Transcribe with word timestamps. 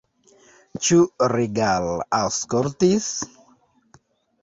Ĉu 0.87 0.97
Rigar 1.35 1.87
aŭskultis? 2.23 3.15